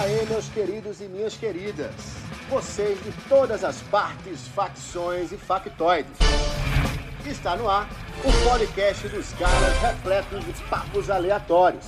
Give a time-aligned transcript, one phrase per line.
[0.00, 1.92] aí, meus queridos e minhas queridas.
[2.48, 6.12] Vocês de todas as partes, facções e factoides.
[7.26, 7.88] Está no ar
[8.24, 11.84] o podcast dos caras repleto de papos aleatórios.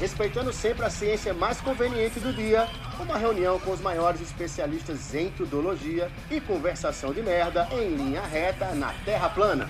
[0.00, 2.66] Respeitando sempre a ciência mais conveniente do dia,
[2.98, 8.74] uma reunião com os maiores especialistas em tudologia e conversação de merda em linha reta
[8.74, 9.68] na Terra plana.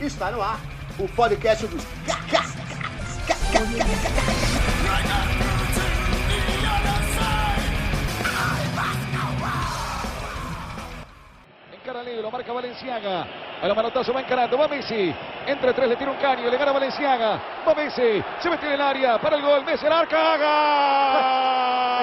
[0.00, 0.60] Está no ar
[0.98, 1.82] o podcast dos
[12.02, 13.26] Leo, lo marca Valenciaga.
[13.62, 15.14] El manotazo va encarando, va Messi.
[15.46, 17.40] Entre tres le tira un caño, le gana Valenciaga.
[17.66, 19.64] Va Messi, se mete en el área para el gol.
[19.64, 20.36] Messi, el arca.
[20.36, 20.38] ¡Gol!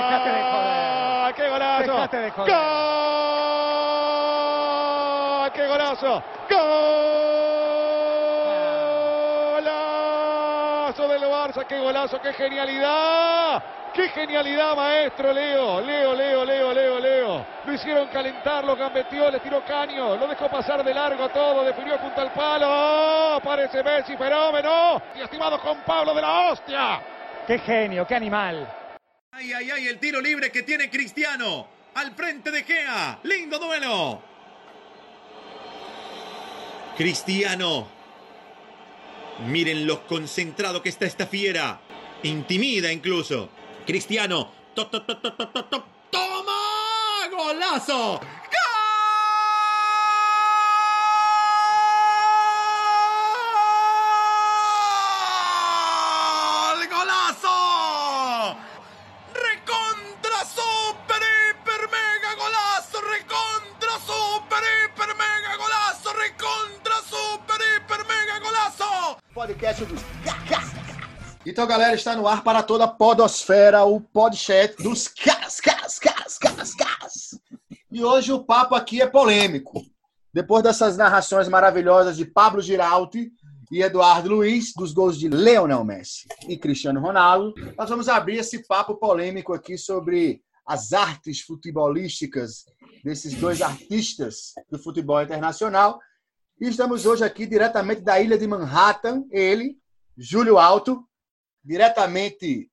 [0.04, 1.36] Dejate de joder.
[1.36, 1.92] ¡Qué golazo!
[1.92, 2.54] Dejate de joder.
[2.54, 2.70] ¡Gol!
[5.52, 6.24] ¡Qué golazo!
[9.60, 11.66] ¡Golazo del Barça!
[11.68, 12.22] ¡Qué golazo!
[12.22, 13.64] ¡Qué genialidad!
[13.94, 15.82] ¡Qué genialidad, maestro Leo!
[15.82, 16.79] Leo, Leo, Leo, Leo,
[17.80, 21.98] Hicieron calentar, lo gambeteó, le tiró caño, lo dejó pasar de largo a todo, definió
[21.98, 22.66] junto al palo.
[22.68, 23.40] ¡Oh!
[23.42, 25.02] Parece Messi, fenómeno.
[25.16, 27.02] Y estimado con Pablo de la hostia.
[27.48, 28.70] Qué genio, qué animal.
[29.32, 31.68] Ay, ay, ay, el tiro libre que tiene Cristiano.
[31.96, 33.20] Al frente de Gea.
[33.24, 34.22] Lindo duelo.
[36.98, 37.88] Cristiano.
[39.48, 41.80] Miren lo concentrado que está esta fiera.
[42.24, 43.50] Intimida incluso.
[43.86, 44.52] Cristiano.
[44.76, 45.86] To, to, to,
[47.40, 48.20] ¡Golazo!
[48.20, 48.60] ¡Gol!
[56.92, 57.58] ¡Golazo!
[59.34, 63.00] ¡Recontra super hiper mega golazo!
[63.08, 66.10] ¡Recontra super hiper mega golazo!
[66.12, 68.92] ¡Recontra super hiper mega golazo!
[69.34, 70.68] Podcast dos cacas.
[71.46, 76.38] Então, galera, está no ar para toda a podosfera, o podchat dos caras, caras, caras,
[76.38, 76.89] caras, caras.
[78.00, 79.86] E hoje o papo aqui é polêmico.
[80.34, 83.30] Depois dessas narrações maravilhosas de Pablo Giralti
[83.70, 88.66] e Eduardo Luiz, dos gols de Leonel Messi e Cristiano Ronaldo, nós vamos abrir esse
[88.66, 92.64] papo polêmico aqui sobre as artes futebolísticas
[93.04, 96.00] desses dois artistas do futebol internacional.
[96.58, 99.76] E estamos hoje aqui diretamente da ilha de Manhattan, ele,
[100.18, 101.04] Júlio Alto,
[101.62, 102.72] diretamente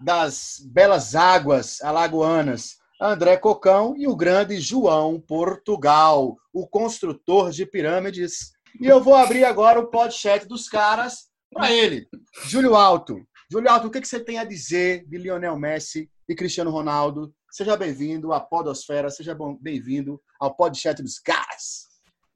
[0.00, 8.52] das belas águas alagoanas, André Cocão e o grande João Portugal, o construtor de pirâmides.
[8.80, 12.06] E eu vou abrir agora o podcast dos caras para ele,
[12.44, 13.20] Júlio Alto.
[13.50, 17.34] Júlio Alto, o que você tem a dizer de Lionel Messi e Cristiano Ronaldo?
[17.50, 21.88] Seja bem-vindo à Podosfera, seja bem-vindo ao podcast dos caras.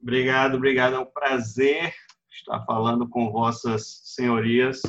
[0.03, 0.97] Obrigado, obrigado.
[0.97, 1.95] É um prazer
[2.29, 4.83] estar falando com vossas senhorias,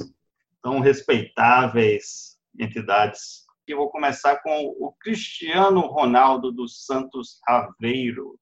[0.63, 3.46] tão respeitáveis entidades.
[3.67, 8.39] E vou começar com o Cristiano Ronaldo dos Santos Aveiro,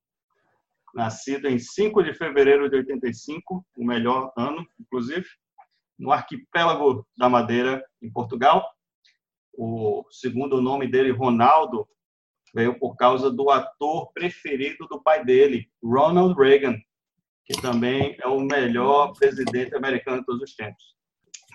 [0.94, 5.26] nascido em 5 de fevereiro de 85, o melhor ano, inclusive,
[5.98, 8.70] no arquipélago da Madeira, em Portugal.
[9.58, 11.88] O segundo nome dele, Ronaldo,
[12.54, 16.78] veio por causa do ator preferido do pai dele, Ronald Reagan,
[17.46, 20.84] que também é o melhor presidente americano de todos os tempos.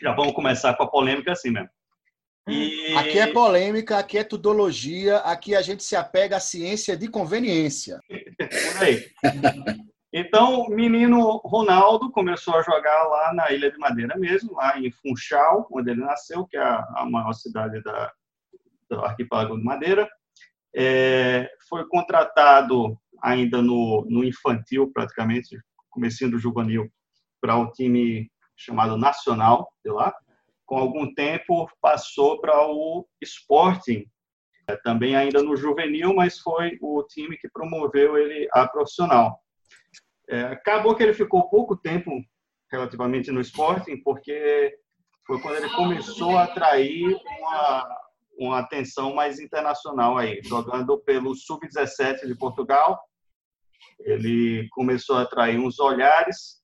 [0.02, 1.70] Já vamos começar com a polêmica assim mesmo.
[2.50, 2.96] E...
[2.96, 8.00] Aqui é polêmica, aqui é tudologia, aqui a gente se apega à ciência de conveniência.
[10.12, 14.90] Então, o menino Ronaldo começou a jogar lá na Ilha de Madeira mesmo, lá em
[14.90, 18.12] Funchal, onde ele nasceu, que é a, maior cidade da,
[18.88, 20.10] do arquipélago de Madeira.
[20.74, 25.56] É, foi contratado ainda no, no infantil, praticamente,
[25.88, 26.90] comecinho do juvenil,
[27.40, 30.12] para o time chamado Nacional de lá.
[30.70, 34.06] Com algum tempo passou para o Sporting,
[34.68, 39.40] é, também ainda no juvenil, mas foi o time que promoveu ele a profissional.
[40.28, 42.12] É, acabou que ele ficou pouco tempo
[42.70, 44.72] relativamente no Sporting, porque
[45.26, 47.98] foi quando ele começou a atrair uma,
[48.38, 52.96] uma atenção mais internacional aí, jogando pelo Sub-17 de Portugal.
[53.98, 56.59] Ele começou a atrair uns olhares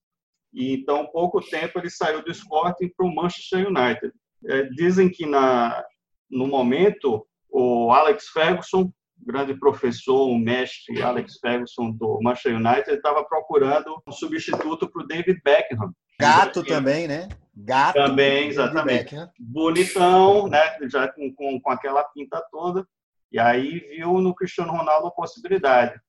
[0.56, 4.10] e então pouco tempo ele saiu do Sporting para o Manchester United.
[4.46, 5.84] É, dizem que na
[6.30, 13.22] no momento o Alex Ferguson, grande professor, um mestre Alex Ferguson do Manchester United, estava
[13.22, 15.92] procurando um substituto para o David Beckham.
[16.18, 17.28] Gato também, né?
[17.54, 17.94] Gato.
[17.94, 19.14] Também, exatamente.
[19.14, 19.30] Beckham.
[19.38, 20.76] bonitão, né?
[20.90, 22.86] Já com, com, com aquela pinta toda.
[23.30, 26.00] E aí viu no Cristiano Ronaldo a possibilidade.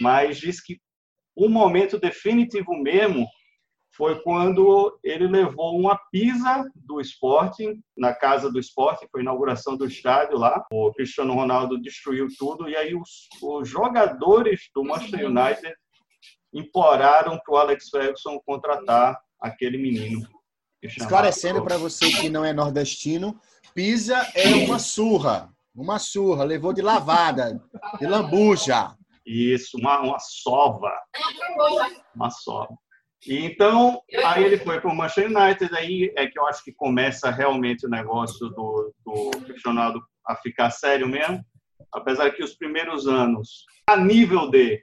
[0.00, 0.78] Mas diz que
[1.34, 3.26] o momento definitivo mesmo
[3.98, 9.76] foi quando ele levou uma pisa do Sporting, na casa do Sporting, foi a inauguração
[9.76, 10.64] do estádio lá.
[10.72, 15.74] O Cristiano Ronaldo destruiu tudo, e aí os, os jogadores do Manchester United
[16.54, 20.28] imploraram para o Alex Ferguson contratar aquele menino.
[20.80, 23.38] Esclarecendo para você que não é nordestino,
[23.74, 25.52] pisa é uma surra.
[25.74, 27.60] Uma surra, levou de lavada,
[27.98, 28.96] de lambuja.
[29.26, 30.92] Isso, uma, uma sova.
[32.14, 32.78] Uma sova.
[33.26, 36.72] E então, aí ele foi para o Manchester United, aí é que eu acho que
[36.72, 41.44] começa realmente o negócio do, do Cristiano a ficar sério mesmo.
[41.92, 44.82] Apesar que os primeiros anos, a nível de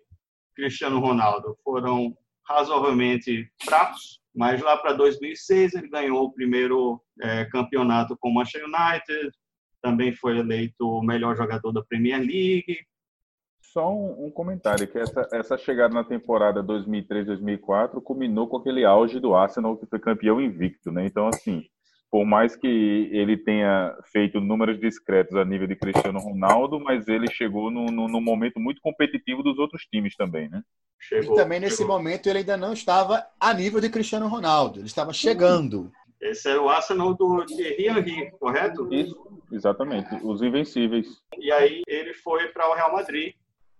[0.56, 2.18] Cristiano Ronaldo, foram
[2.48, 8.66] razoavelmente fracos, mas lá para 2006 ele ganhou o primeiro é, campeonato com o Manchester
[8.66, 9.32] United,
[9.82, 12.80] também foi eleito o melhor jogador da Premier League,
[13.76, 19.20] só um, um, comentário, que essa, essa chegada na temporada 2003-2004 culminou com aquele auge
[19.20, 21.06] do Arsenal, que foi campeão invicto, né?
[21.06, 21.66] Então, assim,
[22.10, 27.30] por mais que ele tenha feito números discretos a nível de Cristiano Ronaldo, mas ele
[27.30, 30.62] chegou num, num momento muito competitivo dos outros times também, né?
[30.98, 31.98] Chegou, e também nesse chegou.
[31.98, 35.92] momento ele ainda não estava a nível de Cristiano Ronaldo, ele estava chegando.
[36.22, 38.88] Esse é o Arsenal do Thierry Henry, correto?
[38.90, 41.22] Isso, exatamente, os invencíveis.
[41.38, 43.34] E aí ele foi para o Real Madrid,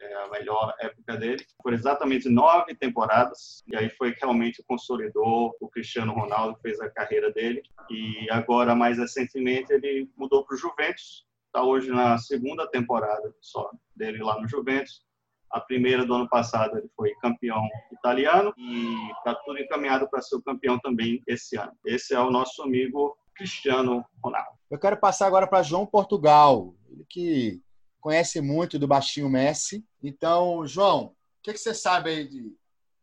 [0.06, 1.46] é a melhor época dele.
[1.62, 6.90] Por exatamente nove temporadas, e aí foi que realmente consolidou o Cristiano Ronaldo, fez a
[6.90, 7.62] carreira dele.
[7.90, 13.72] E agora, mais recentemente, ele mudou para o Juventus, está hoje na segunda temporada só
[13.96, 15.04] dele lá no Juventus.
[15.50, 17.62] A primeira do ano passado ele foi campeão
[17.92, 21.72] italiano e está tudo encaminhado para ser o campeão também esse ano.
[21.86, 24.58] Esse é o nosso amigo Cristiano Ronaldo.
[24.70, 27.62] Eu quero passar agora para João Portugal, ele que
[28.02, 29.86] conhece muito do baixinho Messi.
[30.06, 31.12] Então, João, o
[31.42, 32.54] que, que você sabe aí de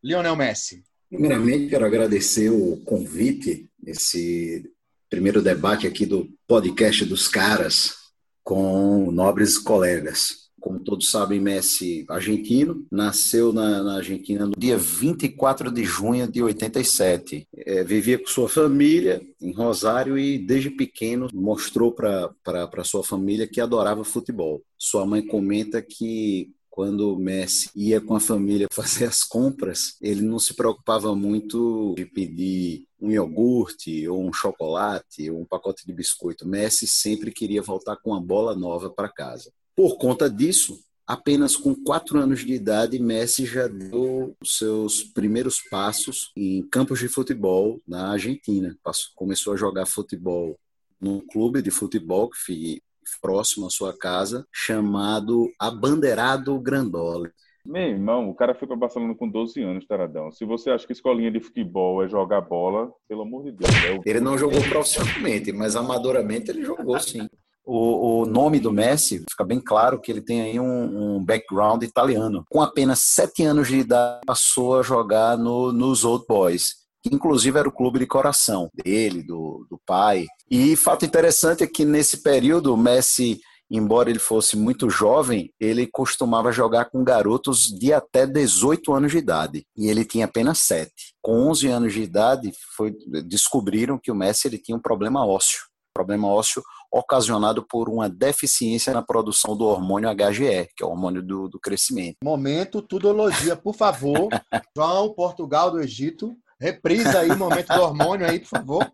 [0.01, 0.83] Lionel Messi?
[1.09, 4.71] Primeiramente, quero agradecer o convite, esse
[5.09, 7.95] primeiro debate aqui do podcast dos caras
[8.41, 10.43] com nobres colegas.
[10.59, 16.41] Como todos sabem, Messi, argentino, nasceu na, na Argentina no dia 24 de junho de
[16.41, 17.45] 87.
[17.53, 23.59] É, vivia com sua família em Rosário e, desde pequeno, mostrou para sua família que
[23.59, 24.63] adorava futebol.
[24.77, 30.23] Sua mãe comenta que quando o Messi ia com a família fazer as compras, ele
[30.23, 35.93] não se preocupava muito de pedir um iogurte ou um chocolate ou um pacote de
[35.93, 36.47] biscoito.
[36.47, 39.53] Messi sempre queria voltar com uma bola nova para casa.
[39.75, 45.61] Por conta disso, apenas com quatro anos de idade, Messi já deu os seus primeiros
[45.69, 48.75] passos em campos de futebol na Argentina.
[49.15, 50.57] Começou a jogar futebol
[50.99, 52.81] num clube de futebol que
[53.21, 57.31] próximo à sua casa, chamado Abanderado Grandole.
[57.65, 60.29] Meu irmão, o cara foi para Barcelona com 12 anos, Taradão.
[60.31, 63.71] Se você acha que escolinha de futebol é jogar bola, pelo amor de Deus.
[63.85, 64.01] É o...
[64.05, 67.25] Ele não jogou profissionalmente, mas amadoramente ele jogou sim
[67.65, 71.83] o, o, nome do Messi, fica bem claro que ele tem aí um, um, background
[71.83, 72.43] italiano.
[72.49, 77.59] Com apenas sete anos de idade, passou a jogar no, nos Old Boys, que inclusive
[77.59, 80.25] era o clube de coração dele, do, do pai.
[80.49, 85.85] E fato interessante é que nesse período, o Messi, embora ele fosse muito jovem, ele
[85.85, 89.65] costumava jogar com garotos de até 18 anos de idade.
[89.77, 91.13] E ele tinha apenas sete.
[91.21, 92.95] Com 11 anos de idade, foi,
[93.25, 95.59] descobriram que o Messi ele tinha um problema ósseo.
[95.93, 101.23] Problema ósseo ocasionado por uma deficiência na produção do hormônio HGE, que é o hormônio
[101.23, 102.17] do, do crescimento.
[102.23, 104.29] Momento tudologia, por favor.
[104.77, 106.35] João, Portugal do Egito.
[106.63, 108.89] Reprisa aí o momento do hormônio aí, por favor.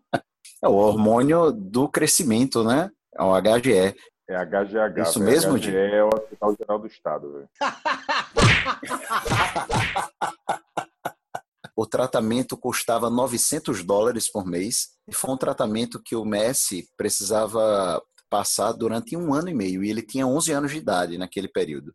[0.60, 2.90] É o hormônio do crescimento, né?
[3.16, 3.94] É o HGE.
[4.28, 5.02] É HGH.
[5.02, 7.48] Isso mesmo, HGE é o Hospital Geral do Estado, velho.
[11.76, 14.88] o tratamento custava 900 dólares por mês.
[15.06, 19.84] E foi um tratamento que o Messi precisava passar durante um ano e meio.
[19.84, 21.94] E ele tinha 11 anos de idade naquele período.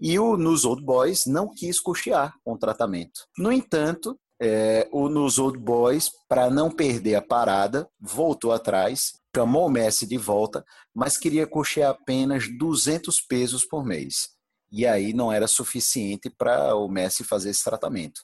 [0.00, 3.26] E o Nos Old Boys não quis custear com o tratamento.
[3.36, 9.66] No entanto, é, o Nos Old Boys, para não perder a parada, voltou atrás, chamou
[9.66, 14.30] o Messi de volta, mas queria custear apenas 200 pesos por mês.
[14.72, 18.22] E aí não era suficiente para o Messi fazer esse tratamento.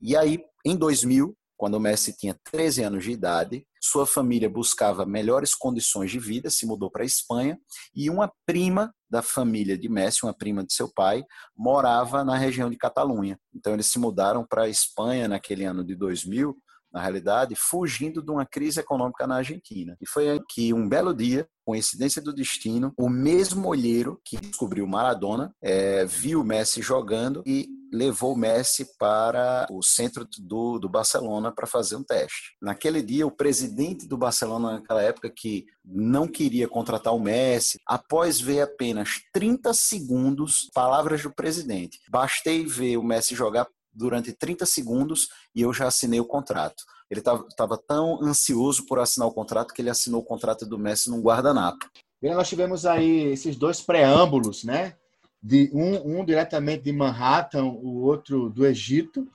[0.00, 5.06] E aí, em 2000, quando o Messi tinha 13 anos de idade, sua família buscava
[5.06, 7.58] melhores condições de vida, se mudou para a Espanha,
[7.94, 11.24] e uma prima da família de Messi, uma prima de seu pai,
[11.56, 13.38] morava na região de Catalunha.
[13.54, 16.56] Então eles se mudaram para a Espanha naquele ano de 2000
[16.92, 19.96] na realidade, fugindo de uma crise econômica na Argentina.
[20.00, 25.52] E foi que um belo dia, coincidência do destino, o mesmo olheiro que descobriu Maradona
[25.62, 31.96] é, viu Messi jogando e levou Messi para o centro do, do Barcelona para fazer
[31.96, 32.56] um teste.
[32.60, 38.40] Naquele dia, o presidente do Barcelona, naquela época, que não queria contratar o Messi, após
[38.40, 43.66] ver apenas 30 segundos, palavras do presidente, bastei ver o Messi jogar
[43.96, 46.84] durante 30 segundos e eu já assinei o contrato.
[47.10, 51.10] Ele estava tão ansioso por assinar o contrato que ele assinou o contrato do Messi
[51.10, 51.88] num guardanapo.
[52.22, 54.96] E nós tivemos aí esses dois preâmbulos, né?
[55.42, 59.28] De um, um diretamente de Manhattan, o outro do Egito.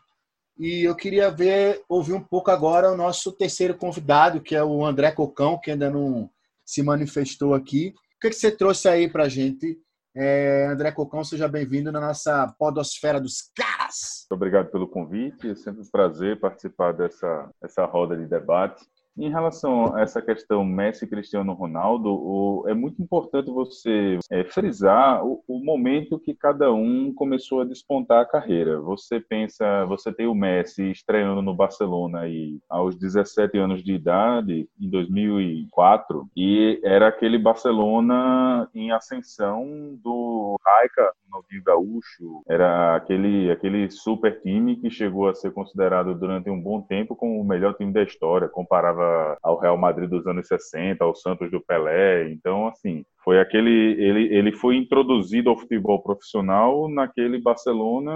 [0.60, 4.86] E eu queria ver, ouvir um pouco agora o nosso terceiro convidado, que é o
[4.86, 6.30] André Cocão, que ainda não
[6.66, 7.94] se manifestou aqui.
[8.18, 9.80] O que, que você trouxe aí para a gente
[10.16, 14.26] é, André Cocão, seja bem-vindo na nossa podosfera dos caras.
[14.32, 18.86] Obrigado pelo convite, é sempre um prazer participar dessa essa roda de debate.
[19.18, 25.26] Em relação a essa questão Messi Cristiano Ronaldo, o, é muito importante você é, frisar
[25.26, 28.80] o, o, momento que cada um começou a despontar a carreira.
[28.80, 34.70] Você pensa, você tem o Messi estreando no Barcelona aí, aos 17 anos de idade,
[34.80, 43.90] em 2004, e era aquele Barcelona em ascensão do Raika, Ronaldinho Gaúcho, era aquele, aquele
[43.90, 47.94] super time que chegou a ser considerado durante um bom tempo como o melhor time
[47.94, 52.30] da história, comparava ao Real Madrid dos anos 60, ao Santos do Pelé.
[52.32, 58.12] Então, assim, foi aquele ele, ele foi introduzido ao futebol profissional naquele Barcelona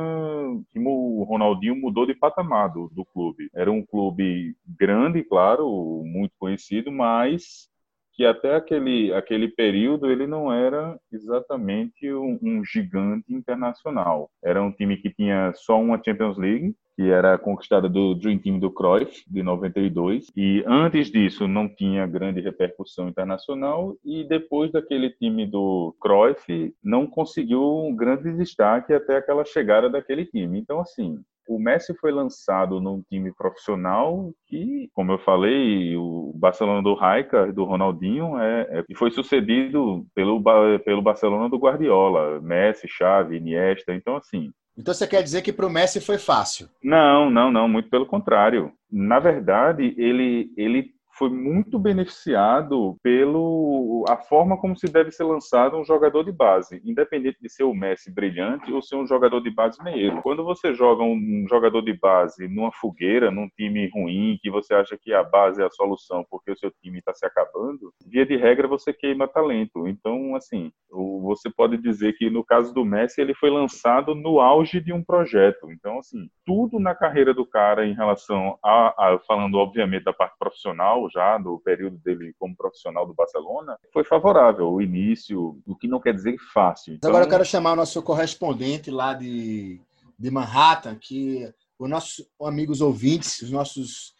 [0.72, 3.50] que o Ronaldinho mudou de patamar do, do clube.
[3.53, 7.69] Era um clube grande, claro, muito conhecido, mas
[8.15, 14.29] que até aquele, aquele período ele não era exatamente um, um, gigante internacional.
[14.43, 18.57] Era um time que tinha só uma Champions League, que era conquistada do Dream Team
[18.57, 25.10] do Cruyff, de 92, e antes disso não tinha grande repercussão internacional, e depois daquele
[25.10, 30.57] time do Cruyff não conseguiu um grande destaque até aquela chegada daquele time.
[30.57, 36.82] Então, assim, o Messi foi lançado num time profissional que, como eu falei, o Barcelona
[36.82, 40.42] do Raika, do Ronaldinho, é, é, foi sucedido pelo,
[40.84, 43.94] pelo Barcelona do Guardiola, Messi, Xavi, Iniesta.
[43.94, 46.68] Então, assim, então você quer dizer que para o Messi foi fácil?
[46.84, 48.72] Não, não, não, muito pelo contrário.
[48.92, 55.77] Na verdade, ele, ele foi muito beneficiado pelo a forma como se deve ser lançado
[55.77, 59.50] um jogador de base, independente de ser o Messi brilhante ou ser um jogador de
[59.50, 60.22] base meio.
[60.22, 64.98] Quando você joga um jogador de base numa fogueira, num time ruim, que você acha
[64.98, 68.36] que a base é a solução porque o seu time está se acabando, via de
[68.36, 69.88] regra você queima talento.
[69.88, 74.81] Então, assim, você pode dizer que no caso do Messi ele foi lançado no auge
[74.81, 75.72] de um projeto.
[75.72, 80.38] Então, assim, tudo na carreira do cara em relação a, a falando obviamente da parte
[80.38, 85.88] profissional já no período dele como profissional do Barcelona, foi favorável o início, o que
[85.88, 86.93] não quer dizer fácil.
[86.93, 87.09] Então...
[87.09, 89.79] Agora eu quero chamar o nosso correspondente lá de,
[90.17, 94.13] de Manhattan, que os nossos amigos ouvintes, os nossos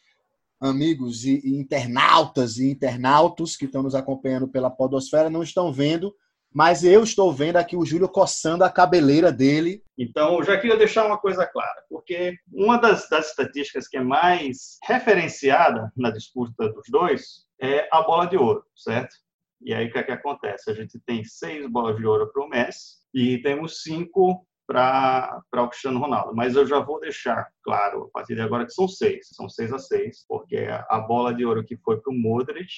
[0.60, 6.14] amigos e, e internautas e internautos que estão nos acompanhando pela podosfera não estão vendo,
[6.56, 9.84] mas eu estou vendo aqui o Júlio coçando a cabeleira dele.
[9.98, 14.78] Então, já queria deixar uma coisa clara, porque uma das, das estatísticas que é mais
[14.88, 19.14] referenciada na disputa dos dois é a bola de ouro, certo?
[19.62, 20.72] E aí o que, é que acontece?
[20.72, 25.68] A gente tem seis bolas de ouro para o Messi e temos cinco para o
[25.68, 26.34] Cristiano Ronaldo.
[26.34, 29.28] Mas eu já vou deixar claro, a partir de agora, que são seis.
[29.34, 32.72] São seis a seis, porque a bola de ouro que foi para o Modric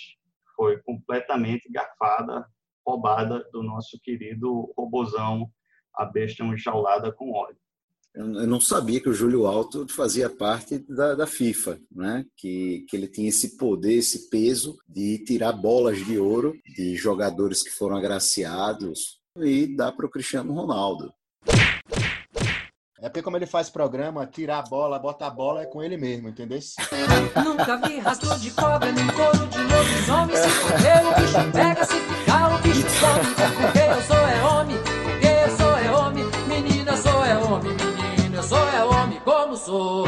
[0.55, 2.43] foi completamente garfada
[2.87, 5.51] roubada do nosso querido robozão,
[5.93, 7.57] a besta enjaulada com óleo.
[8.15, 12.25] Eu não sabia que o Júlio Alto fazia parte da, da, FIFA, né?
[12.35, 17.61] que, que ele tinha esse poder, esse peso de tirar bolas de ouro de jogadores
[17.61, 21.13] que foram agraciados e dar para o Cristiano Ronaldo.
[22.99, 25.95] É porque como ele faz programa, tirar a bola, bota a bola é com ele
[25.97, 26.57] mesmo, entendeu?
[27.45, 30.35] Nunca vi rastro de cobra nem couro de lobisomem.
[30.35, 33.35] Se correr, o bicho pega, se ficar, o bicho some.
[33.61, 36.25] Porque eu sou é homem, porque eu sou é homem.
[36.47, 40.05] Menina, sou é homem, menino, eu sou é homem, como sou.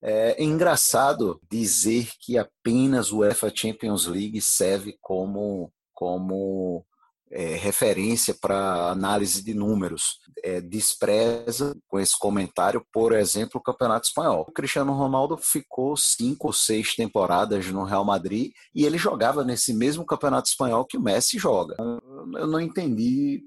[0.00, 6.86] É engraçado dizer que apenas o UEFA Champions League serve como, como
[7.32, 10.20] é, referência para análise de números.
[10.44, 14.46] É, despreza com esse comentário, por exemplo, o Campeonato Espanhol.
[14.48, 19.72] O Cristiano Ronaldo ficou cinco ou seis temporadas no Real Madrid e ele jogava nesse
[19.72, 21.74] mesmo Campeonato Espanhol que o Messi joga.
[21.78, 23.42] Eu não entendi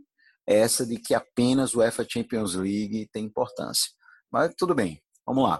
[0.47, 3.91] essa de que apenas o UEFA Champions League tem importância.
[4.31, 5.59] Mas tudo bem, Vamos lá.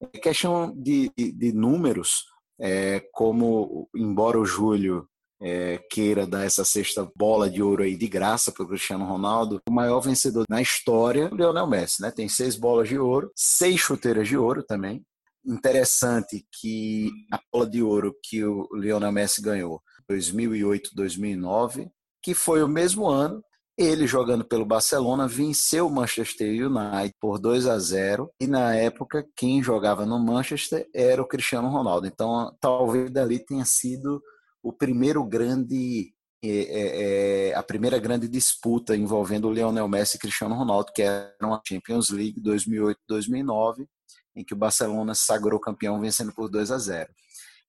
[0.00, 2.26] É questão de, de, de números,
[2.60, 5.08] é, como, embora o Júlio
[5.40, 9.60] é, queira dar essa sexta bola de ouro aí de graça para o Cristiano Ronaldo,
[9.68, 12.10] o maior vencedor na história, o Lionel Messi, né?
[12.10, 15.04] Tem seis bolas de ouro, seis chuteiras de ouro também.
[15.44, 21.88] Interessante que a bola de ouro que o Lionel Messi ganhou 2008, 2009,
[22.22, 23.42] que foi o mesmo ano
[23.78, 29.26] ele jogando pelo Barcelona venceu o Manchester United por 2 a 0 e na época
[29.36, 32.06] quem jogava no Manchester era o Cristiano Ronaldo.
[32.06, 34.22] Então talvez dali tenha sido
[34.66, 36.12] o primeiro grande
[36.44, 41.36] é, é, a primeira grande disputa envolvendo o Lionel Messi e Cristiano Ronaldo, que era
[41.40, 43.86] uma Champions League 2008-2009,
[44.34, 47.08] em que o Barcelona sagrou campeão vencendo por 2 a 0.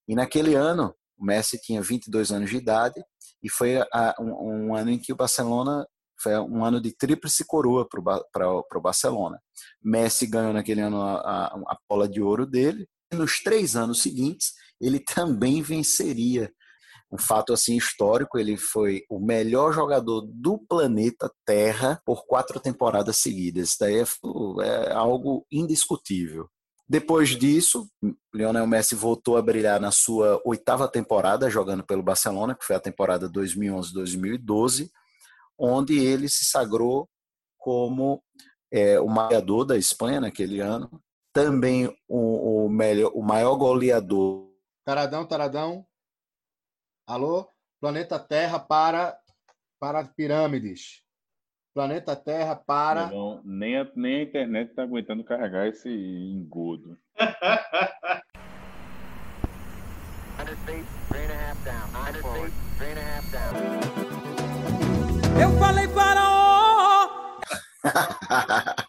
[0.07, 3.03] E naquele ano, o Messi tinha 22 anos de idade
[3.43, 5.87] e foi a, um, um, ano em que o Barcelona
[6.19, 9.39] foi um ano de tríplice coroa para o Barcelona.
[9.83, 12.87] Messi ganhou naquele ano a, a, a bola de ouro dele.
[13.13, 16.51] E nos três anos seguintes, ele também venceria
[17.11, 23.17] um fato assim histórico, ele foi o melhor jogador do planeta Terra por quatro temporadas
[23.17, 23.69] seguidas.
[23.69, 24.05] Isso daí é,
[24.89, 26.49] é algo indiscutível.
[26.89, 27.85] Depois disso,
[28.33, 32.81] Lionel Messi voltou a brilhar na sua oitava temporada jogando pelo Barcelona, que foi a
[32.81, 34.89] temporada 2011-2012,
[35.59, 37.09] onde ele se sagrou
[37.57, 38.21] como
[38.71, 40.89] é, o maior da Espanha naquele ano,
[41.33, 44.47] também o, o, melhor, o maior goleador.
[44.85, 45.85] Taradão, taradão.
[47.07, 47.47] Alô?
[47.79, 49.17] Planeta Terra para,
[49.79, 51.01] para pirâmides.
[51.73, 53.07] Planeta Terra para.
[53.07, 56.97] Não, nem, a, nem a internet está aguentando carregar esse engodo.
[65.41, 66.27] Eu falei para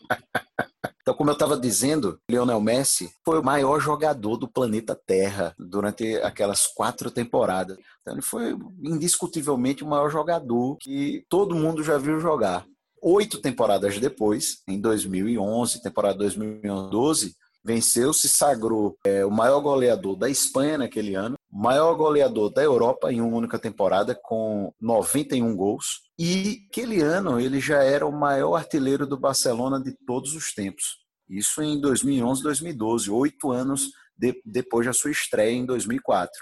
[1.08, 6.16] Então, como eu estava dizendo, Lionel Messi foi o maior jogador do planeta Terra durante
[6.16, 7.78] aquelas quatro temporadas.
[8.02, 12.66] Então, ele foi indiscutivelmente o maior jogador que todo mundo já viu jogar.
[13.00, 17.34] Oito temporadas depois, em 2011, temporada 2011,
[17.64, 23.12] venceu, se sagrou é, o maior goleador da Espanha naquele ano, maior goleador da Europa
[23.12, 26.02] em uma única temporada, com 91 gols.
[26.18, 30.98] E aquele ano ele já era o maior artilheiro do Barcelona de todos os tempos.
[31.28, 36.32] Isso em 2011, 2012, oito anos de, depois da sua estreia em 2004.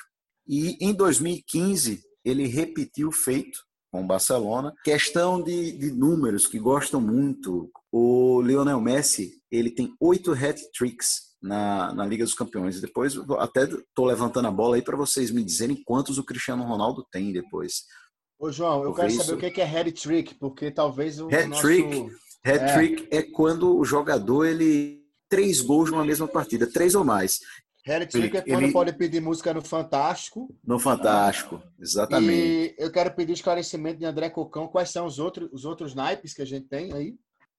[0.49, 3.59] E em 2015 ele repetiu o feito
[3.91, 4.73] com o Barcelona.
[4.85, 7.71] Questão de, de números que gostam muito.
[7.91, 12.81] O Lionel Messi ele tem oito hat-tricks na, na Liga dos Campeões.
[12.81, 17.07] Depois, até estou levantando a bola aí para vocês me dizerem quantos o Cristiano Ronaldo
[17.11, 17.85] tem depois.
[18.39, 21.63] Ô, João, eu quero saber o que é head trick, porque talvez o head nosso...
[21.63, 22.11] trick,
[22.45, 22.75] head é.
[22.75, 27.41] trick é quando o jogador ele três gols numa mesma partida, três ou mais.
[27.85, 28.73] Head trick é quando ele...
[28.73, 30.53] pode pedir música no Fantástico.
[30.65, 32.33] No Fantástico, exatamente.
[32.33, 36.35] E eu quero pedir esclarecimento de André Cocão, quais são os outros, os outros naipes
[36.35, 37.15] que a gente tem aí?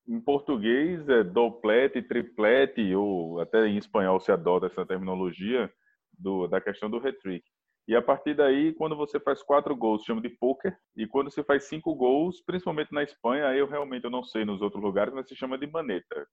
[0.08, 5.72] Em português é doplete, triplete, ou até em espanhol se adota essa terminologia
[6.18, 7.44] do, da questão do hat-trick.
[7.88, 10.78] E a partir daí, quando você faz quatro gols, chama de poker.
[10.96, 14.44] E quando você faz cinco gols, principalmente na Espanha, aí eu realmente eu não sei
[14.44, 16.28] nos outros lugares, mas se chama de maneta.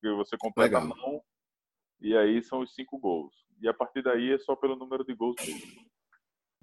[0.00, 0.82] Porque você completa Legal.
[0.82, 1.22] a mão
[2.00, 3.34] e aí são os cinco gols.
[3.60, 5.36] E a partir daí é só pelo número de gols.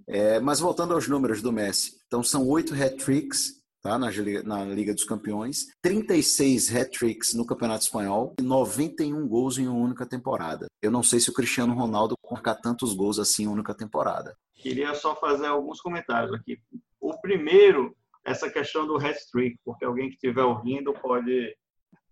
[0.07, 3.97] É, mas voltando aos números do Messi, então são oito hat-tricks tá?
[3.97, 4.09] na,
[4.43, 10.05] na Liga dos Campeões, 36 hat-tricks no Campeonato Espanhol e 91 gols em uma única
[10.05, 10.67] temporada.
[10.81, 14.35] Eu não sei se o Cristiano Ronaldo marcar tantos gols assim em uma única temporada.
[14.55, 16.59] Queria só fazer alguns comentários aqui.
[16.99, 21.55] O primeiro, essa questão do hat-trick, porque alguém que estiver ouvindo pode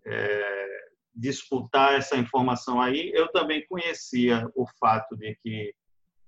[0.05, 0.67] é,
[1.13, 3.11] disputar essa informação aí.
[3.13, 5.73] Eu também conhecia o fato de que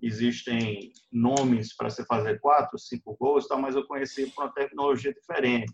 [0.02, 5.14] existem nomes para se fazer quatro, cinco gols, tal, mas eu conheci por uma tecnologia
[5.14, 5.74] diferente.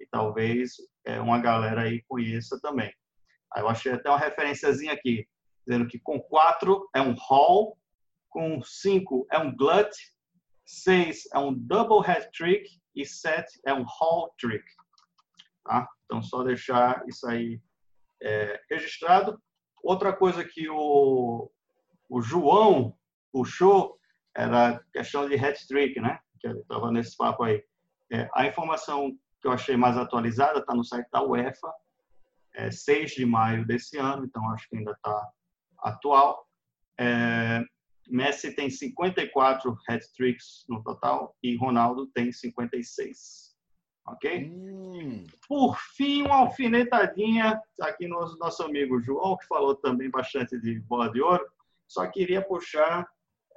[0.00, 2.92] E talvez é, uma galera aí conheça também.
[3.52, 5.26] Aí eu achei até uma referenciazinha aqui,
[5.66, 7.76] dizendo que com quatro é um hall,
[8.28, 9.90] com cinco é um glut,
[10.64, 14.64] seis é um double hat trick e sete é um hall trick.
[15.64, 15.88] Tá?
[16.04, 17.60] Então, só deixar isso aí
[18.22, 19.40] é, registrado.
[19.82, 21.50] Outra coisa que o,
[22.08, 22.97] o João
[23.32, 23.98] puxou
[24.36, 26.18] era a questão de hat-trick, né?
[26.40, 27.62] Que estava nesse papo aí.
[28.10, 29.10] É, a informação
[29.40, 31.72] que eu achei mais atualizada está no site da UEFA,
[32.54, 35.28] é 6 de maio desse ano, então acho que ainda está
[35.78, 36.46] atual.
[36.98, 37.64] É,
[38.08, 43.48] Messi tem 54 hat-tricks no total e Ronaldo tem 56.
[44.06, 44.50] Ok?
[44.50, 50.80] Hum, Por fim, uma alfinetadinha aqui no nosso amigo João, que falou também bastante de
[50.80, 51.44] bola de ouro.
[51.86, 53.06] Só queria puxar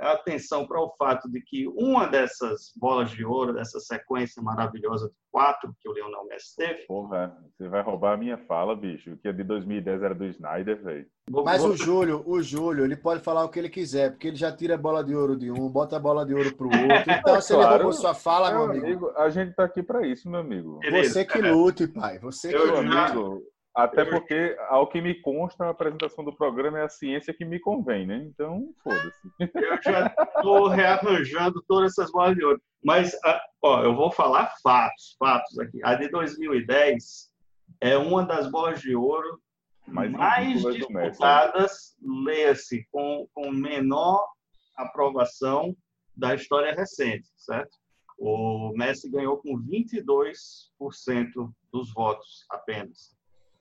[0.01, 5.13] atenção para o fato de que uma dessas bolas de ouro, dessa sequência maravilhosa de
[5.31, 9.17] quatro que o Lionel Messi teve, Porra, você vai roubar a minha fala, bicho.
[9.21, 11.05] Que a de 2010 era do Snyder, velho.
[11.45, 14.35] Mas vou- o Júlio, o Júlio, ele pode falar o que ele quiser, porque ele
[14.35, 16.67] já tira a bola de ouro de um, bota a bola de ouro pro
[17.05, 17.11] outro.
[17.11, 17.75] Então, se ele Claro.
[17.77, 20.79] roubou sua fala, meu Meu amigo, amigo, a gente tá aqui pra isso, meu amigo.
[20.79, 21.51] Beleza, você que é.
[21.51, 22.19] lute, pai.
[22.19, 23.41] Você que Eu amigo,
[23.73, 27.57] até porque, ao que me consta, a apresentação do programa é a ciência que me
[27.57, 28.17] convém, né?
[28.25, 29.29] Então, foda-se.
[29.39, 32.61] Eu já estou rearranjando todas essas bolas de ouro.
[32.83, 35.79] Mas, ah, ó, eu vou falar fatos, fatos aqui.
[35.83, 37.31] A de 2010
[37.79, 39.41] é uma das bolas de ouro
[39.87, 44.27] Mais mais disputadas, leia-se, com, com menor
[44.75, 45.75] aprovação
[46.15, 47.77] da história recente, certo?
[48.17, 53.15] O Messi ganhou com 22% dos votos apenas.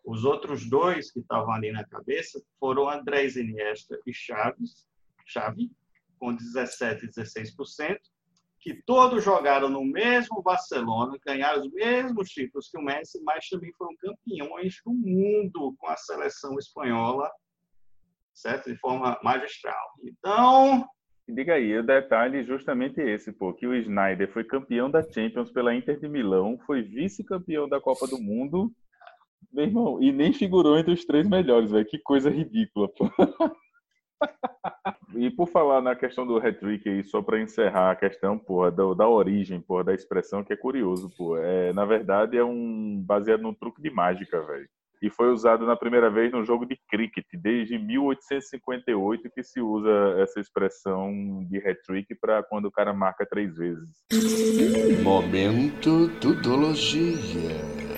[0.04, 4.86] Os outros dois que estavam ali na cabeça foram Andrés Iniesta e Chaves,
[5.26, 5.70] Xavi,
[6.18, 7.98] com 17 e 16%,
[8.60, 13.72] que todos jogaram no mesmo Barcelona, ganharam os mesmos títulos que o Messi, mas também
[13.72, 17.30] foram campeões do mundo com a seleção espanhola,
[18.34, 18.70] certo?
[18.70, 19.92] De forma magistral.
[20.04, 20.86] Então,
[21.32, 25.50] Diga aí, o detalhe é justamente esse, pô, que o Snyder foi campeão da Champions
[25.50, 28.72] pela Inter de Milão, foi vice-campeão da Copa do Mundo,
[29.52, 31.86] meu irmão, e nem figurou entre os três melhores, velho.
[31.86, 33.08] Que coisa ridícula, pô.
[35.14, 38.94] E por falar na questão do hat-trick aí, só para encerrar a questão, porra, da,
[38.94, 41.36] da origem, porra, da expressão, que é curioso, pô.
[41.36, 44.68] É, na verdade, é um baseado num truque de mágica, velho.
[45.02, 49.90] E foi usado na primeira vez no jogo de cricket, desde 1858 que se usa
[50.18, 51.10] essa expressão
[51.48, 53.88] de hat-trick para quando o cara marca três vezes.
[55.02, 57.89] Momento Tudologia.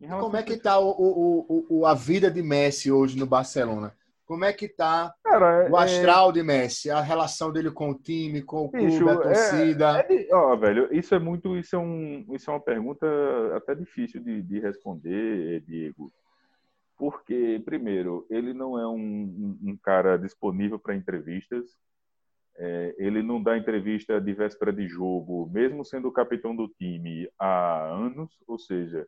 [0.00, 3.94] E como é que tá o, o, o, a vida de Messi hoje no Barcelona?
[4.24, 6.90] Como é que tá Cara, o é- astral de Messi?
[6.90, 9.98] A relação dele com o time, com o clube, Bicho, a é- torcida?
[9.98, 13.06] É de- ó, velho, isso é muito, isso é um, isso é uma pergunta
[13.56, 16.12] até difícil de, de responder, Diego,
[16.96, 21.66] porque primeiro ele não é um, um- um cara disponível para entrevistas,
[22.62, 27.26] É, ele não dá entrevista de véspera de jogo, mesmo sendo o capitão do time
[27.38, 29.06] há anos, ou seja,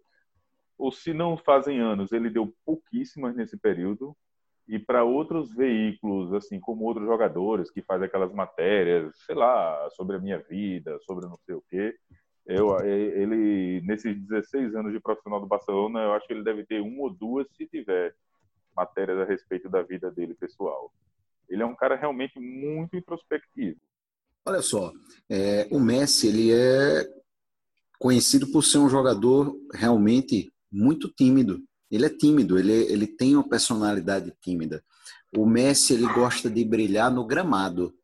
[0.82, 4.16] ou se não fazem anos, ele deu pouquíssimas nesse período.
[4.66, 10.16] E para outros veículos, assim como outros jogadores que fazem aquelas matérias, sei lá, sobre
[10.16, 11.94] a minha vida, sobre não sei o quê,
[12.44, 16.80] eu, ele nesses 16 anos de profissional do Barcelona, eu acho que ele deve ter
[16.80, 18.12] uma ou duas, se tiver,
[18.74, 20.92] matérias a respeito da vida dele pessoal.
[21.48, 23.78] Ele é um cara realmente muito introspectivo.
[24.44, 24.92] Olha só,
[25.30, 27.22] é, o Messi ele é
[28.00, 31.60] conhecido por ser um jogador realmente muito tímido.
[31.90, 34.82] Ele é tímido, ele, ele tem uma personalidade tímida.
[35.36, 37.94] O Messi ele gosta de brilhar no gramado.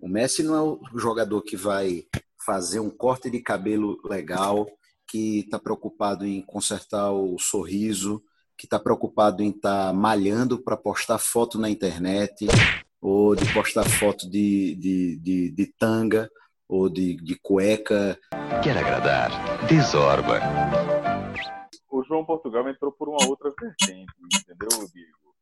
[0.00, 2.04] O Messi não é o jogador que vai
[2.44, 4.66] fazer um corte de cabelo legal,
[5.06, 8.22] que está preocupado em consertar o sorriso,
[8.56, 12.46] que está preocupado em estar malhando para postar foto na internet,
[13.00, 16.30] ou de postar foto de, de, de, de tanga,
[16.68, 18.18] ou de, de cueca.
[18.62, 19.66] Quer agradar?
[19.66, 20.40] Desorba.
[22.10, 25.32] João Portugal entrou por uma outra vertente, entendeu, Diego?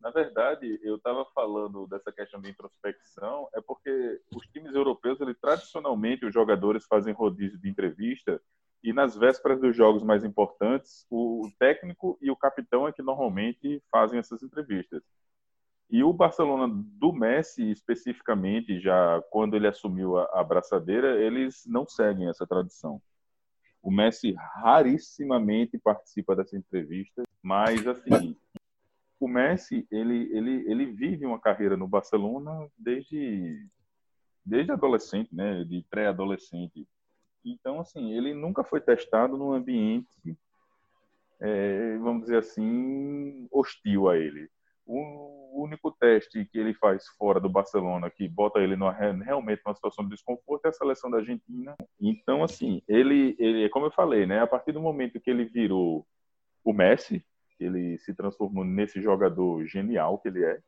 [0.00, 5.34] Na verdade, eu estava falando dessa questão de introspecção, é porque os times europeus, ele,
[5.34, 8.40] tradicionalmente, os jogadores fazem rodízio de entrevista
[8.84, 13.82] e nas vésperas dos jogos mais importantes, o técnico e o capitão é que normalmente
[13.90, 15.02] fazem essas entrevistas.
[15.90, 21.84] E o Barcelona do Messi, especificamente, já quando ele assumiu a, a braçadeira, eles não
[21.86, 23.02] seguem essa tradição.
[23.82, 28.36] O Messi rarissimamente participa dessa entrevista, mas assim,
[29.18, 33.68] o Messi ele, ele, ele vive uma carreira no Barcelona desde
[34.44, 36.86] desde adolescente, né, de pré-adolescente.
[37.44, 40.36] Então assim, ele nunca foi testado num ambiente,
[41.40, 44.48] é, vamos dizer assim, hostil a ele.
[44.86, 49.74] O único teste que ele faz fora do Barcelona, que bota ele numa, realmente numa
[49.74, 51.76] situação de desconforto, é a seleção da Argentina.
[52.00, 56.06] Então, assim, ele, ele, como eu falei, né, a partir do momento que ele virou
[56.64, 57.24] o Messi,
[57.58, 60.60] ele se transformou nesse jogador genial que ele é,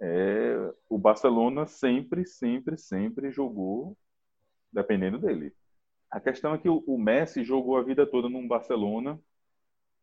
[0.00, 3.96] é o Barcelona sempre, sempre, sempre jogou
[4.72, 5.52] dependendo dele.
[6.10, 9.18] A questão é que o, o Messi jogou a vida toda num Barcelona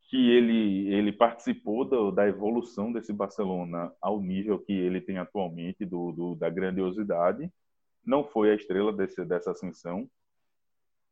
[0.10, 5.86] que ele ele participou do, da evolução desse Barcelona ao nível que ele tem atualmente
[5.86, 7.52] do, do da grandiosidade
[8.06, 10.10] não foi a estrela desse, dessa ascensão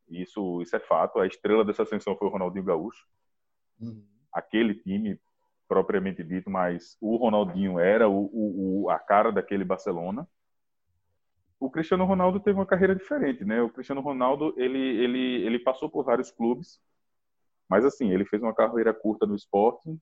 [0.10, 1.19] Isso, isso é fato.
[1.19, 3.05] A estrela dessa ascensão foi o Ronaldinho Gaúcho.
[3.79, 4.03] Uhum.
[4.31, 5.19] Aquele time
[5.67, 8.29] propriamente dito, mas o Ronaldinho era o,
[8.86, 10.27] o, a cara daquele Barcelona.
[11.60, 13.62] O Cristiano Ronaldo teve uma carreira diferente, né?
[13.62, 16.79] O Cristiano Ronaldo ele ele ele passou por vários clubes,
[17.69, 19.97] mas assim ele fez uma carreira curta no esporte,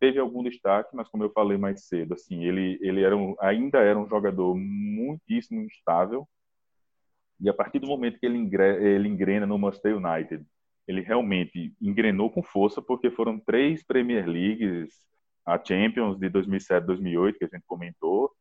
[0.00, 3.78] teve algum destaque, mas como eu falei mais cedo, assim ele ele era um, ainda
[3.78, 6.28] era um jogador muitíssimo instável.
[7.40, 8.38] E a partir do momento que ele,
[8.80, 10.44] ele engrena no Manchester United,
[10.86, 15.02] ele realmente engrenou com força, porque foram três Premier Leagues,
[15.44, 18.32] a Champions de 2007, 2008, que a gente comentou,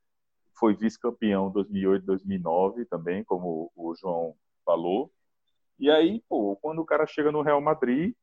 [0.58, 4.36] foi vice-campeão 2008, 2009 também, como o João
[4.66, 5.12] falou.
[5.78, 8.14] E aí, pô, quando o cara chega no Real Madrid,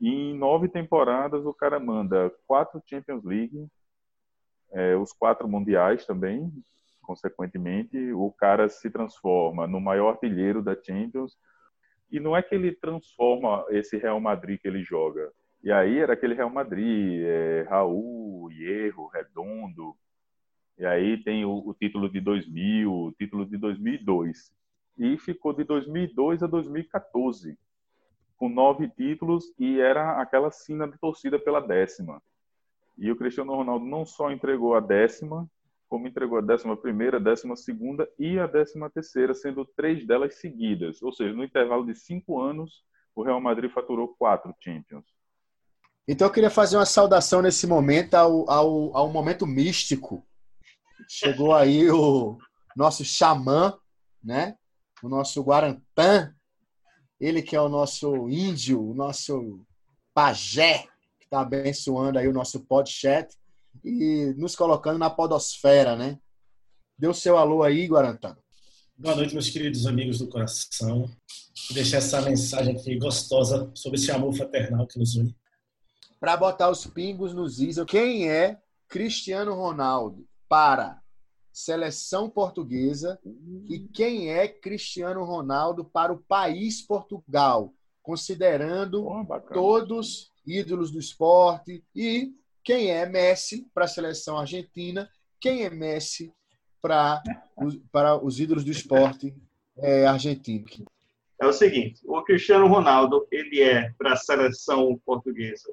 [0.00, 3.68] em nove temporadas o cara manda quatro Champions League,
[4.72, 6.50] é, os quatro mundiais também,
[7.02, 11.36] consequentemente, o cara se transforma no maior artilheiro da Champions.
[12.10, 15.30] E não é que ele transforma esse Real Madrid que ele joga.
[15.62, 19.94] E aí era aquele Real Madrid, é, Raul, Hierro, Redondo.
[20.78, 24.52] E aí tem o, o título de 2000, o título de 2002.
[24.98, 27.58] E ficou de 2002 a 2014,
[28.42, 32.20] com nove títulos e era aquela sina de torcida pela décima.
[32.98, 35.48] E o Cristiano Ronaldo não só entregou a décima,
[35.88, 41.00] como entregou a décima primeira, décima segunda e a décima terceira, sendo três delas seguidas.
[41.02, 42.82] Ou seja, no intervalo de cinco anos,
[43.14, 45.04] o Real Madrid faturou quatro Champions.
[46.08, 50.26] Então eu queria fazer uma saudação nesse momento ao, ao, ao momento místico.
[51.08, 52.36] Chegou aí o
[52.76, 53.78] nosso xamã,
[54.20, 54.56] né?
[55.00, 56.34] O nosso Guarantã,
[57.22, 59.64] ele que é o nosso índio, o nosso
[60.12, 60.88] pajé,
[61.20, 63.38] que está abençoando aí o nosso podcast
[63.84, 66.18] e nos colocando na podosfera, né?
[66.98, 68.36] Deu seu alô aí, Guarantã.
[68.98, 71.02] Boa noite, meus queridos amigos do coração.
[71.68, 75.36] Vou deixar essa mensagem aqui gostosa sobre esse amor fraternal que nos une.
[76.18, 78.58] Para botar os pingos nos is, quem é
[78.88, 81.00] Cristiano Ronaldo para
[81.52, 83.18] seleção portuguesa
[83.68, 91.84] e quem é Cristiano Ronaldo para o país Portugal, considerando oh, todos ídolos do esporte.
[91.94, 92.32] E
[92.64, 95.08] quem é Messi para a seleção argentina,
[95.40, 96.32] quem é Messi
[96.80, 97.22] para
[97.56, 99.34] os, para os ídolos do esporte
[99.76, 100.66] é, argentino.
[101.40, 105.72] É o seguinte, o Cristiano Ronaldo ele é para a seleção portuguesa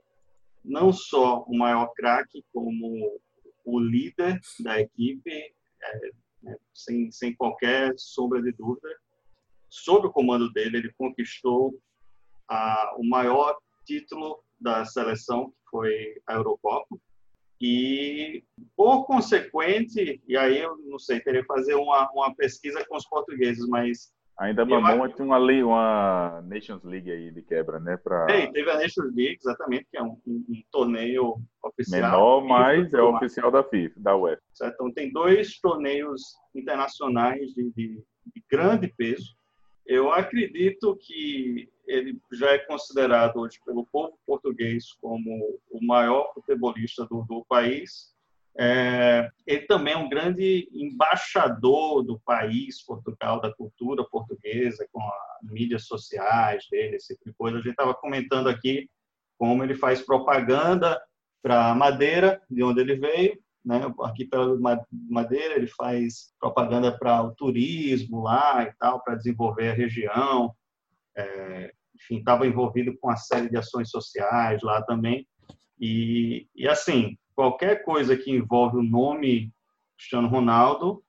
[0.63, 3.19] não só o maior craque, como
[3.65, 6.11] o líder da equipe, é,
[6.43, 8.89] né, sem, sem qualquer sombra de dúvida.
[9.69, 11.79] Sob o comando dele, ele conquistou
[12.47, 16.97] a, o maior título da seleção, que foi a Eurocopa.
[17.61, 18.43] E,
[18.75, 23.05] por consequente, e aí eu não sei, teria que fazer uma, uma pesquisa com os
[23.05, 25.21] portugueses, mas Ainda mamou acho...
[25.21, 27.97] uma, lei, uma Nations League aí de quebra, né?
[27.97, 28.25] Pra...
[28.25, 32.01] Tem, teve a Nations League, exatamente, que é um, um, um torneio oficial.
[32.01, 34.41] Menor, mas é oficial da FIFA, da UEFA.
[34.53, 34.75] Certo?
[34.75, 36.21] Então, tem dois torneios
[36.55, 39.35] internacionais de, de, de grande peso.
[39.85, 47.05] Eu acredito que ele já é considerado hoje pelo povo português como o maior futebolista
[47.07, 48.13] do, do país.
[48.61, 55.49] É, ele também é um grande embaixador do país, Portugal, da cultura portuguesa, com as
[55.49, 57.57] mídias sociais dele, esse tipo de coisa.
[57.57, 58.89] A gente estava comentando aqui
[59.37, 61.01] como ele faz propaganda
[61.41, 63.79] para Madeira, de onde ele veio, né?
[64.03, 64.59] aqui pela
[64.91, 70.53] Madeira, ele faz propaganda para o turismo lá e tal, para desenvolver a região.
[71.15, 75.25] É, enfim, estava envolvido com uma série de ações sociais lá também.
[75.79, 79.49] E, e assim, qualquer coisa que envolve o nome
[79.95, 81.01] Cristiano Ronaldo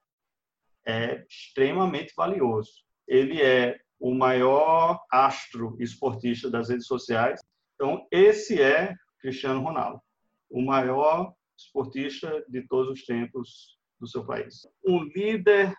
[0.87, 2.71] é extremamente valioso.
[3.09, 7.40] Ele é o maior astro esportista das redes sociais.
[7.75, 10.01] Então, esse é Cristiano Ronaldo,
[10.49, 14.61] o maior esportista de todos os tempos do seu país.
[14.87, 15.75] Um líder,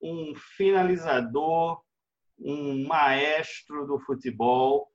[0.00, 1.82] um finalizador,
[2.38, 4.88] um maestro do futebol,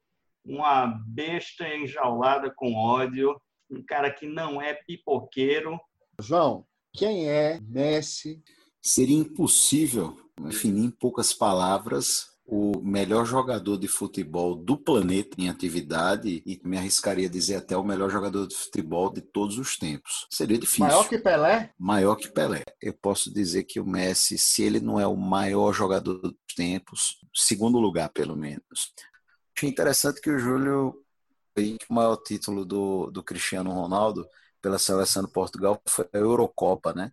[0.46, 3.38] uma besta enjaulada com ódio,
[3.72, 5.80] um cara que não é pipoqueiro.
[6.20, 8.44] João, quem é Messi?
[8.82, 16.44] Seria impossível definir em poucas palavras o melhor jogador de futebol do planeta em atividade
[16.46, 20.28] e me arriscaria a dizer até o melhor jogador de futebol de todos os tempos.
[20.30, 20.86] Seria difícil.
[20.86, 21.72] Maior que Pelé?
[21.80, 22.64] Maior que Pelé.
[22.82, 27.20] Eu posso dizer que o Messi, se ele não é o maior jogador dos tempos,
[27.34, 28.94] segundo lugar pelo menos.
[29.56, 30.94] Achei interessante que o Júlio
[31.56, 34.28] que o maior título do, do Cristiano Ronaldo
[34.62, 37.12] pela seleção de Portugal foi a Eurocopa, né?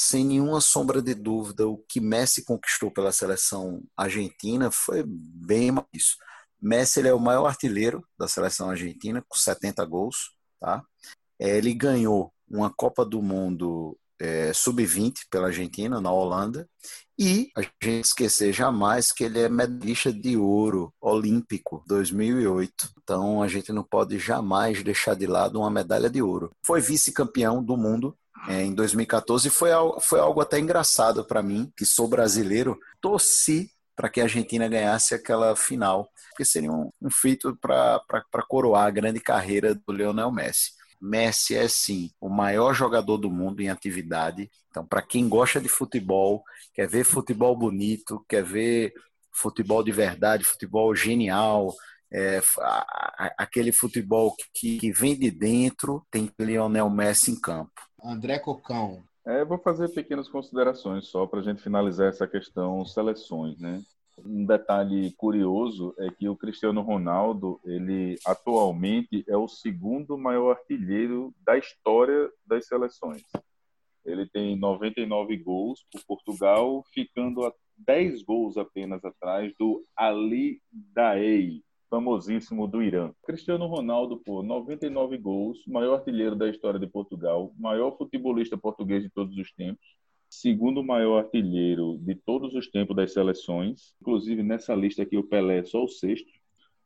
[0.00, 5.86] sem nenhuma sombra de dúvida, o que Messi conquistou pela seleção argentina foi bem mais
[5.92, 6.16] isso.
[6.60, 10.34] Messi ele é o maior artilheiro da seleção argentina, com 70 gols.
[10.58, 10.82] Tá?
[11.38, 16.68] É, ele ganhou uma Copa do Mundo é, sub-20 pela Argentina, na Holanda.
[17.18, 22.90] E a gente esquecer jamais que ele é medalhista de ouro olímpico 2008.
[23.02, 26.50] Então a gente não pode jamais deixar de lado uma medalha de ouro.
[26.64, 28.16] Foi vice-campeão do mundo
[28.48, 34.08] é, em 2014 foi, foi algo até engraçado para mim, que sou brasileiro, torci para
[34.08, 38.02] que a Argentina ganhasse aquela final, porque seria um, um feito para
[38.48, 40.70] coroar a grande carreira do Lionel Messi.
[41.00, 44.50] Messi é sim o maior jogador do mundo em atividade.
[44.68, 46.42] Então, para quem gosta de futebol,
[46.74, 48.92] quer ver futebol bonito, quer ver
[49.32, 51.72] futebol de verdade, futebol genial,
[52.12, 52.40] é,
[53.38, 57.72] aquele futebol que, que vem de dentro, tem Lionel Messi em campo.
[58.02, 59.02] André Cocão.
[59.24, 63.82] É, vou fazer pequenas considerações só para a gente finalizar essa questão seleções, né?
[64.24, 71.34] Um detalhe curioso é que o Cristiano Ronaldo, ele atualmente é o segundo maior artilheiro
[71.44, 73.24] da história das seleções.
[74.04, 81.62] Ele tem 99 gols por Portugal, ficando a 10 gols apenas atrás do Ali Daei,
[81.88, 83.12] famosíssimo do Irã.
[83.24, 89.10] Cristiano Ronaldo, por 99 gols, maior artilheiro da história de Portugal, maior futebolista português de
[89.10, 89.99] todos os tempos,
[90.30, 93.94] segundo maior artilheiro de todos os tempos das seleções.
[94.00, 96.30] Inclusive, nessa lista aqui, o Pelé é só o sexto.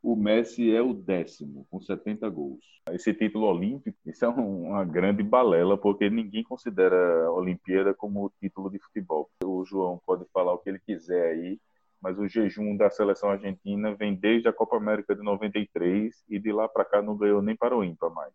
[0.01, 2.63] O Messi é o décimo, com 70 gols.
[2.91, 8.69] Esse título olímpico, isso é uma grande balela, porque ninguém considera a Olimpíada como título
[8.69, 9.29] de futebol.
[9.43, 11.59] O João pode falar o que ele quiser aí,
[12.01, 16.51] mas o jejum da seleção argentina vem desde a Copa América de 93 e de
[16.51, 18.33] lá para cá não ganhou nem para o ímpar mais.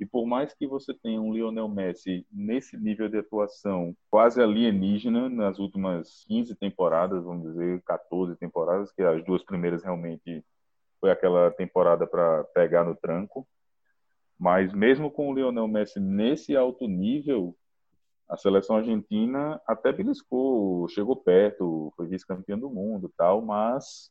[0.00, 5.28] E por mais que você tenha um Lionel Messi nesse nível de atuação quase alienígena
[5.28, 10.42] nas últimas 15 temporadas, vamos dizer, 14 temporadas, que as duas primeiras realmente
[10.98, 13.46] foi aquela temporada para pegar no tranco.
[14.38, 17.54] Mas mesmo com o Lionel Messi nesse alto nível,
[18.26, 24.10] a seleção argentina até beliscou, chegou perto, foi vice-campeã do mundo tal, mas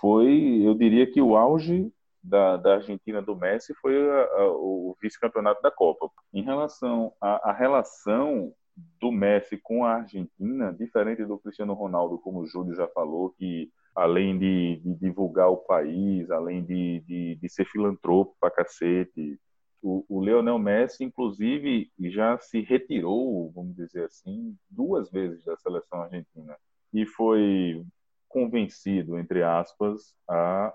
[0.00, 1.92] foi, eu diria que o auge
[2.26, 6.10] da, da Argentina do Messi foi a, a, o vice-campeonato da Copa.
[6.32, 8.52] Em relação à relação
[9.00, 13.70] do Messi com a Argentina, diferente do Cristiano Ronaldo, como o Júlio já falou, que
[13.94, 19.40] além de, de divulgar o país, além de, de, de ser filantropo pra cacete,
[19.82, 26.02] o, o Leonel Messi, inclusive, já se retirou, vamos dizer assim, duas vezes da seleção
[26.02, 26.56] argentina
[26.92, 27.82] e foi
[28.28, 30.74] convencido, entre aspas, a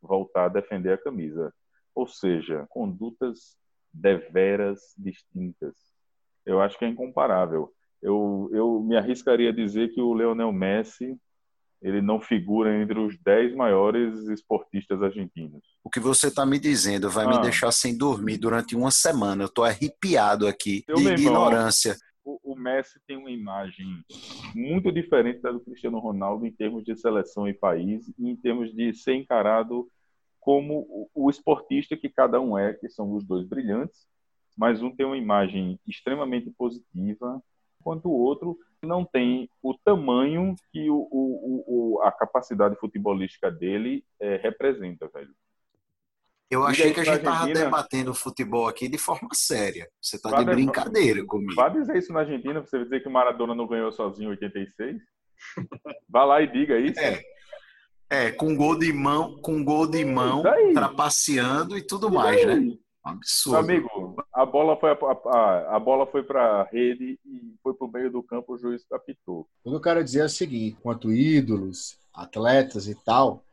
[0.00, 1.52] voltar a defender a camisa.
[1.94, 3.56] Ou seja, condutas
[3.92, 5.74] deveras distintas.
[6.46, 7.72] Eu acho que é incomparável.
[8.00, 11.18] Eu, eu me arriscaria a dizer que o Leonel Messi
[11.80, 15.62] ele não figura entre os 10 maiores esportistas argentinos.
[15.84, 17.28] O que você está me dizendo vai ah.
[17.28, 19.44] me deixar sem dormir durante uma semana.
[19.44, 21.92] Eu estou arrepiado aqui Eu de ignorância.
[21.92, 22.07] O,
[22.42, 24.04] o, Messi tem uma imagem
[24.54, 28.74] muito diferente da do Cristiano Ronaldo em termos de seleção e país e em termos
[28.74, 29.88] de ser encarado
[30.40, 34.06] como o, esportista que cada um é, que são os dois brilhantes,
[34.56, 37.42] mas um tem uma imagem extremamente positiva,
[37.80, 44.04] enquanto o outro não tem o tamanho que o, o, o a capacidade futebolística dele
[44.20, 45.34] é, representa, velho.
[46.50, 49.86] Eu achei que a gente estava debatendo futebol aqui de forma séria.
[50.00, 51.54] Você está de brincadeira comigo.
[51.54, 54.30] Vai dizer isso na Argentina, você vai dizer que o Maradona não ganhou sozinho em
[54.30, 54.96] 86?
[56.08, 56.98] Vá lá e diga isso.
[56.98, 57.22] É,
[58.10, 62.78] é com gol de mão, com gol de mão, trapaceando e tudo e mais, né?
[63.04, 63.58] Absurdo.
[63.58, 67.86] Amigo, a bola foi a, a, a bola foi para a rede e foi para
[67.86, 69.46] o meio do campo, o juiz apitou.
[69.64, 73.44] O que eu quero dizer é o seguinte: quanto ídolos, atletas e tal,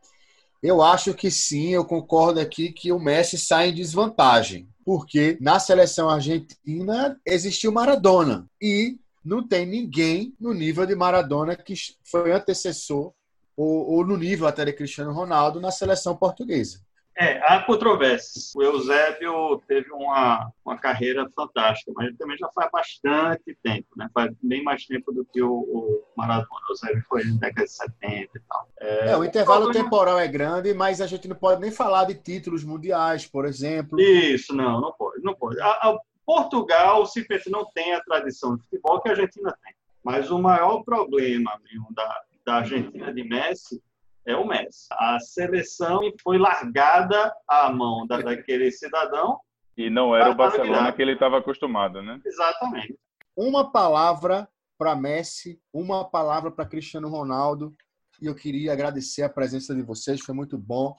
[0.62, 5.58] eu acho que sim, eu concordo aqui que o Messi sai em desvantagem, porque na
[5.58, 13.12] seleção argentina existiu Maradona e não tem ninguém no nível de Maradona que foi antecessor
[13.56, 16.85] ou, ou no nível até de Cristiano Ronaldo na seleção portuguesa.
[17.18, 18.52] É, há controvérsias.
[18.54, 24.10] O Eusébio teve uma, uma carreira fantástica, mas ele também já faz bastante tempo, né?
[24.12, 26.46] Faz bem mais tempo do que o, o Maradona.
[26.68, 28.68] O Eusébio foi na década de 70 e tal.
[28.78, 32.14] É, é o intervalo temporal é grande, mas a gente não pode nem falar de
[32.14, 33.98] títulos mundiais, por exemplo.
[33.98, 35.22] Isso, não, não pode.
[35.22, 35.58] Não pode.
[35.58, 39.74] A, a Portugal simplesmente não tem a tradição de futebol que a Argentina tem.
[40.04, 43.82] Mas o maior problema mesmo da, da Argentina de Messi
[44.26, 44.88] é o Messi.
[44.92, 49.38] A seleção foi largada à mão da, daquele cidadão.
[49.76, 52.20] E não era o Barcelona que ele estava acostumado, né?
[52.24, 52.98] Exatamente.
[53.36, 54.48] uma palavra
[54.78, 57.74] para Messi, uma palavra para Cristiano Ronaldo.
[58.20, 60.96] E eu queria agradecer a presença de vocês, foi muito bom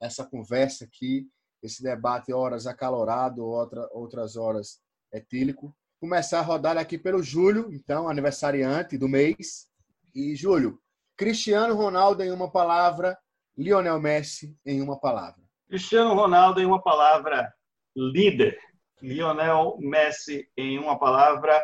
[0.00, 1.28] essa conversa aqui,
[1.62, 4.80] esse debate, horas acalorado, outra, outras horas
[5.12, 5.74] etílico.
[6.00, 9.68] Começar a rodar aqui pelo Júlio, então, aniversariante do mês.
[10.12, 10.81] E, Júlio,
[11.16, 13.18] Cristiano Ronaldo em uma palavra,
[13.56, 15.42] Lionel Messi em uma palavra.
[15.68, 17.52] Cristiano Ronaldo em uma palavra,
[17.96, 18.58] líder.
[19.00, 21.62] Lionel Messi em uma palavra,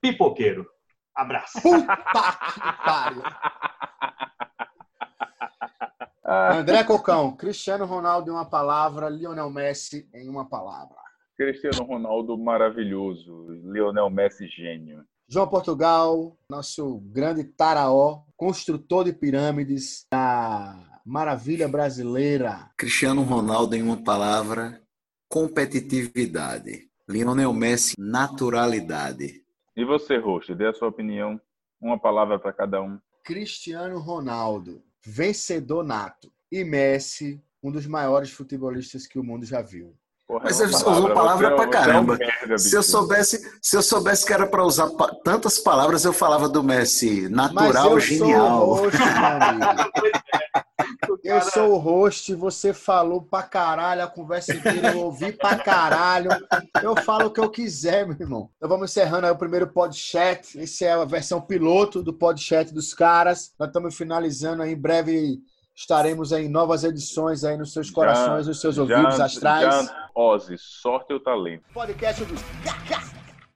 [0.00, 0.68] pipoqueiro.
[1.14, 1.60] Abraço.
[1.60, 1.96] Puta
[2.54, 3.22] que pariu.
[6.24, 10.96] André Cocão, Cristiano Ronaldo em uma palavra, Lionel Messi em uma palavra.
[11.36, 15.04] Cristiano Ronaldo maravilhoso, Lionel Messi gênio.
[15.30, 22.70] João Portugal, nosso grande taraó, construtor de pirâmides da maravilha brasileira.
[22.78, 24.82] Cristiano Ronaldo em uma palavra,
[25.28, 26.88] competitividade.
[27.06, 29.44] Lionel Messi, naturalidade.
[29.76, 31.38] E você, Rocha, dê a sua opinião.
[31.78, 32.98] Uma palavra para cada um.
[33.22, 36.32] Cristiano Ronaldo, vencedor nato.
[36.50, 39.94] E Messi, um dos maiores futebolistas que o mundo já viu.
[40.28, 42.12] Porra, Mas é você usou palavra pra caramba.
[42.12, 44.90] É um merda, se eu soubesse, se eu soubesse que era para usar
[45.24, 48.76] tantas palavras, eu falava do Messi, natural, genial.
[48.76, 48.98] Sou host,
[51.24, 56.28] eu sou o host, você falou pra caralho, a conversa inteira eu ouvi pra caralho.
[56.82, 58.50] Eu falo o que eu quiser, meu irmão.
[58.58, 60.60] Então vamos encerrando aí o primeiro podcast.
[60.60, 63.54] Esse é a versão piloto do podcast dos caras.
[63.58, 65.40] Nós estamos finalizando aí em breve
[65.78, 69.86] estaremos em novas edições aí nos seus corações, já, nos seus ouvidos já, astrais.
[69.86, 71.62] Já, Ozzy, sorte o talento.
[71.72, 72.42] Podcast dos